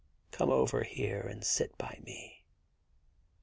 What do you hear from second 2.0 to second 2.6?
me.'